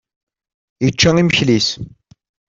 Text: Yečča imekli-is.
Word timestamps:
Yečča 0.83 1.09
imekli-is. 1.17 1.69